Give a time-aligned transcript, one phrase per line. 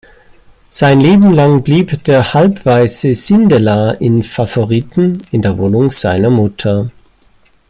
[0.69, 6.89] Sein Leben lang blieb der Halbwaise Sindelar in Favoriten, in der Wohnung seiner Mutter.